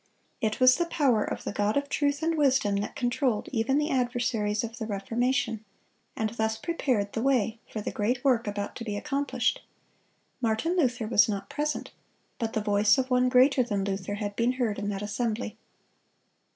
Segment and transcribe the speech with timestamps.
[0.41, 3.91] It was the power of the God of truth and wisdom that controlled even the
[3.91, 5.63] adversaries of the Reformation,
[6.15, 9.61] and thus prepared the way for the great work about to be accomplished.
[10.41, 11.91] Martin Luther was not present;
[12.39, 15.55] but the voice of One greater than Luther had been heard in that assembly.